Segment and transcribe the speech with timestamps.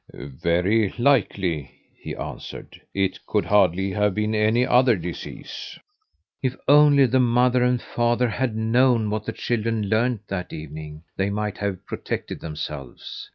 [0.15, 2.81] "Very likely," he answered.
[2.91, 5.77] "It could hardly have been any other disease."
[6.41, 11.29] If only the mother and father had known what the children learned that evening, they
[11.29, 13.29] might have protected themselves.